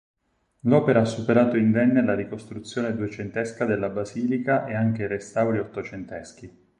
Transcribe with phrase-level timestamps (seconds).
[0.61, 6.69] L'opera ha superato indenne la ricostruzione duecentesca della basilica e anche i restauri ottocenteschi.